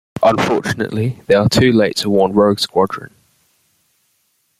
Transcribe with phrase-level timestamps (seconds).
[0.23, 3.13] Unfortunately, they are too late to warn Rogue Squadron.